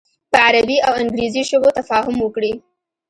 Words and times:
په 0.31 0.37
عربي 0.47 0.77
او 0.87 0.93
انګریزي 1.01 1.41
ژبو 1.49 1.69
تفاهم 1.77 2.15
وکړي. 2.21 2.53